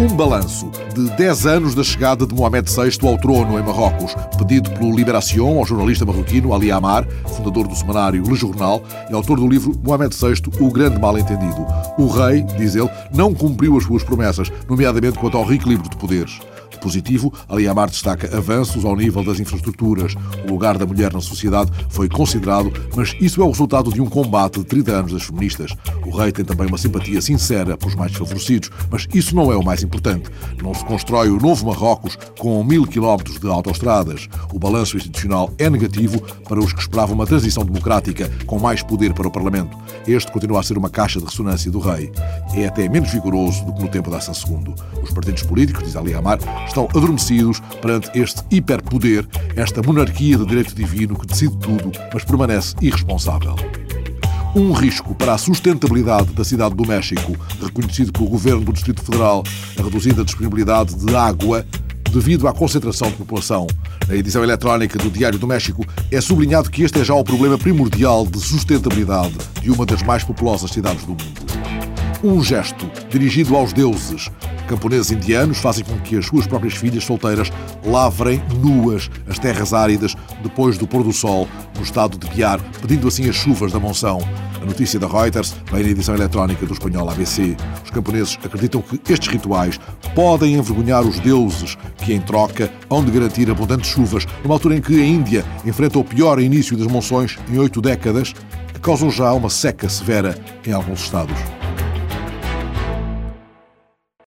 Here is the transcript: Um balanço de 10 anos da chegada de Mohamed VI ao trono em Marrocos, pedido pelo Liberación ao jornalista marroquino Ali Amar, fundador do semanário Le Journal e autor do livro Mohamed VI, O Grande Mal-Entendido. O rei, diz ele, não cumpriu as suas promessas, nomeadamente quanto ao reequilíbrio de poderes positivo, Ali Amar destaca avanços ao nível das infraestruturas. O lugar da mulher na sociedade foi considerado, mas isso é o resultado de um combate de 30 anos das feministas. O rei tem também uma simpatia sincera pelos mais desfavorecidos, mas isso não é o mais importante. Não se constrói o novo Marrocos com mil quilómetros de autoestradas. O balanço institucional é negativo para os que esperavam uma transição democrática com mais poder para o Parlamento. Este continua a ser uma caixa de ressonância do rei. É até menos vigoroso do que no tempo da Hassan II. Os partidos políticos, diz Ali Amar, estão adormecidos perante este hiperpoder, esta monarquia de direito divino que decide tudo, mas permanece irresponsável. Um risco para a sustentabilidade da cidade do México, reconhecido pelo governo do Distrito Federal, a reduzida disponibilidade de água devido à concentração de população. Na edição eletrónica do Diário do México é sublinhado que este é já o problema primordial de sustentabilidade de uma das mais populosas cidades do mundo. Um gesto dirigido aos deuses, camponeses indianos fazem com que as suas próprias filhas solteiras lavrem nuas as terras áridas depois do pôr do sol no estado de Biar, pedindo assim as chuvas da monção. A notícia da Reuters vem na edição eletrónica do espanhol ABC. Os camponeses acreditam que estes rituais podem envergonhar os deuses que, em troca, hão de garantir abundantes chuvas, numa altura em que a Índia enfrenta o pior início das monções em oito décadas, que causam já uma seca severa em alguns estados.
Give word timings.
Um 0.00 0.16
balanço 0.16 0.70
de 0.94 1.10
10 1.10 1.44
anos 1.44 1.74
da 1.74 1.84
chegada 1.84 2.26
de 2.26 2.34
Mohamed 2.34 2.70
VI 2.70 3.06
ao 3.06 3.18
trono 3.18 3.58
em 3.58 3.62
Marrocos, 3.62 4.14
pedido 4.38 4.70
pelo 4.70 4.96
Liberación 4.96 5.58
ao 5.58 5.66
jornalista 5.66 6.06
marroquino 6.06 6.54
Ali 6.54 6.72
Amar, 6.72 7.06
fundador 7.36 7.68
do 7.68 7.76
semanário 7.76 8.22
Le 8.22 8.34
Journal 8.34 8.82
e 9.10 9.12
autor 9.12 9.38
do 9.38 9.46
livro 9.46 9.78
Mohamed 9.84 10.16
VI, 10.16 10.42
O 10.58 10.72
Grande 10.72 10.98
Mal-Entendido. 10.98 11.66
O 11.98 12.06
rei, 12.06 12.40
diz 12.56 12.76
ele, 12.76 12.88
não 13.12 13.34
cumpriu 13.34 13.76
as 13.76 13.84
suas 13.84 14.02
promessas, 14.02 14.50
nomeadamente 14.66 15.18
quanto 15.18 15.36
ao 15.36 15.44
reequilíbrio 15.44 15.90
de 15.90 15.96
poderes 15.98 16.40
positivo, 16.80 17.32
Ali 17.48 17.68
Amar 17.68 17.90
destaca 17.90 18.36
avanços 18.36 18.84
ao 18.84 18.96
nível 18.96 19.22
das 19.22 19.40
infraestruturas. 19.40 20.14
O 20.46 20.52
lugar 20.52 20.78
da 20.78 20.86
mulher 20.86 21.12
na 21.12 21.20
sociedade 21.20 21.70
foi 21.88 22.08
considerado, 22.08 22.72
mas 22.96 23.14
isso 23.20 23.40
é 23.40 23.44
o 23.44 23.50
resultado 23.50 23.92
de 23.92 24.00
um 24.00 24.08
combate 24.08 24.58
de 24.58 24.64
30 24.64 24.92
anos 24.92 25.12
das 25.12 25.22
feministas. 25.22 25.72
O 26.06 26.16
rei 26.16 26.32
tem 26.32 26.44
também 26.44 26.66
uma 26.66 26.78
simpatia 26.78 27.20
sincera 27.20 27.76
pelos 27.76 27.94
mais 27.94 28.10
desfavorecidos, 28.10 28.70
mas 28.90 29.06
isso 29.12 29.34
não 29.34 29.52
é 29.52 29.56
o 29.56 29.64
mais 29.64 29.82
importante. 29.82 30.30
Não 30.62 30.74
se 30.74 30.84
constrói 30.84 31.28
o 31.28 31.40
novo 31.40 31.66
Marrocos 31.66 32.16
com 32.38 32.62
mil 32.64 32.86
quilómetros 32.86 33.38
de 33.38 33.46
autoestradas. 33.48 34.28
O 34.52 34.58
balanço 34.58 34.96
institucional 34.96 35.52
é 35.58 35.70
negativo 35.70 36.20
para 36.48 36.58
os 36.58 36.72
que 36.72 36.80
esperavam 36.80 37.14
uma 37.14 37.26
transição 37.26 37.64
democrática 37.64 38.30
com 38.46 38.58
mais 38.58 38.82
poder 38.82 39.12
para 39.12 39.28
o 39.28 39.30
Parlamento. 39.30 39.76
Este 40.06 40.30
continua 40.32 40.60
a 40.60 40.62
ser 40.62 40.76
uma 40.76 40.90
caixa 40.90 41.18
de 41.18 41.26
ressonância 41.26 41.70
do 41.70 41.78
rei. 41.78 42.10
É 42.54 42.66
até 42.66 42.88
menos 42.88 43.12
vigoroso 43.12 43.64
do 43.64 43.72
que 43.72 43.82
no 43.82 43.88
tempo 43.88 44.10
da 44.10 44.18
Hassan 44.18 44.32
II. 44.32 44.74
Os 45.02 45.10
partidos 45.12 45.42
políticos, 45.42 45.84
diz 45.84 45.96
Ali 45.96 46.14
Amar, 46.14 46.38
estão 46.66 46.84
adormecidos 46.84 47.60
perante 47.80 48.10
este 48.18 48.42
hiperpoder, 48.50 49.26
esta 49.56 49.82
monarquia 49.82 50.36
de 50.36 50.46
direito 50.46 50.74
divino 50.74 51.18
que 51.18 51.26
decide 51.26 51.56
tudo, 51.58 51.92
mas 52.12 52.24
permanece 52.24 52.74
irresponsável. 52.80 53.54
Um 54.54 54.72
risco 54.72 55.14
para 55.14 55.34
a 55.34 55.38
sustentabilidade 55.38 56.32
da 56.32 56.44
cidade 56.44 56.74
do 56.74 56.84
México, 56.84 57.36
reconhecido 57.62 58.12
pelo 58.12 58.28
governo 58.28 58.64
do 58.64 58.72
Distrito 58.72 59.00
Federal, 59.00 59.44
a 59.78 59.82
reduzida 59.82 60.24
disponibilidade 60.24 60.96
de 60.96 61.14
água 61.14 61.64
devido 62.10 62.48
à 62.48 62.52
concentração 62.52 63.08
de 63.08 63.16
população. 63.16 63.66
Na 64.08 64.14
edição 64.16 64.42
eletrónica 64.42 64.98
do 64.98 65.10
Diário 65.10 65.38
do 65.38 65.46
México 65.46 65.86
é 66.10 66.20
sublinhado 66.20 66.70
que 66.70 66.82
este 66.82 67.00
é 67.00 67.04
já 67.04 67.14
o 67.14 67.24
problema 67.24 67.56
primordial 67.56 68.26
de 68.26 68.40
sustentabilidade 68.40 69.34
de 69.60 69.70
uma 69.70 69.86
das 69.86 70.02
mais 70.02 70.24
populosas 70.24 70.70
cidades 70.70 71.04
do 71.04 71.10
mundo. 71.10 71.49
Um 72.22 72.42
gesto 72.44 72.90
dirigido 73.08 73.56
aos 73.56 73.72
deuses, 73.72 74.30
camponeses 74.68 75.10
indianos 75.10 75.56
fazem 75.56 75.82
com 75.82 75.98
que 76.00 76.18
as 76.18 76.26
suas 76.26 76.46
próprias 76.46 76.74
filhas 76.74 77.02
solteiras 77.02 77.50
lavrem 77.82 78.42
nuas 78.62 79.10
as 79.26 79.38
terras 79.38 79.72
áridas 79.72 80.14
depois 80.42 80.76
do 80.76 80.86
pôr 80.86 81.02
do 81.02 81.14
sol 81.14 81.48
no 81.76 81.82
estado 81.82 82.18
de 82.18 82.28
Biar, 82.28 82.60
pedindo 82.82 83.08
assim 83.08 83.26
as 83.26 83.36
chuvas 83.36 83.72
da 83.72 83.80
monção. 83.80 84.18
A 84.60 84.66
notícia 84.66 85.00
da 85.00 85.06
Reuters 85.06 85.56
vem 85.72 85.82
na 85.82 85.88
edição 85.88 86.14
eletrónica 86.14 86.66
do 86.66 86.74
espanhol 86.74 87.08
ABC. 87.08 87.56
Os 87.82 87.90
camponeses 87.90 88.38
acreditam 88.44 88.82
que 88.82 89.00
estes 89.10 89.28
rituais 89.28 89.80
podem 90.14 90.56
envergonhar 90.56 91.02
os 91.02 91.18
deuses 91.20 91.78
que, 92.04 92.12
em 92.12 92.20
troca, 92.20 92.70
hão 92.90 93.02
de 93.02 93.10
garantir 93.10 93.50
abundantes 93.50 93.88
chuvas, 93.88 94.26
numa 94.42 94.56
altura 94.56 94.76
em 94.76 94.82
que 94.82 95.00
a 95.00 95.06
Índia 95.06 95.42
enfrenta 95.64 95.98
o 95.98 96.04
pior 96.04 96.38
início 96.38 96.76
das 96.76 96.86
monções 96.86 97.38
em 97.50 97.58
oito 97.58 97.80
décadas, 97.80 98.34
que 98.74 98.80
causam 98.80 99.10
já 99.10 99.32
uma 99.32 99.48
seca 99.48 99.88
severa 99.88 100.38
em 100.66 100.72
alguns 100.72 101.00
estados. 101.04 101.59